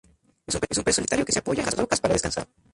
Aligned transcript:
Es 0.69 0.77
un 0.79 0.83
pez 0.83 0.95
solitario 0.95 1.23
que 1.25 1.31
se 1.31 1.37
apoya 1.37 1.59
en 1.59 1.67
las 1.67 1.77
rocas 1.77 2.01
para 2.01 2.13
descansar. 2.15 2.47